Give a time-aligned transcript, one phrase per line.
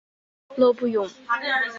[0.57, 1.07] 勒布永。